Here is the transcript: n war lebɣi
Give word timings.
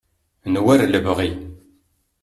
n 0.49 0.53
war 0.65 0.81
lebɣi 0.87 1.29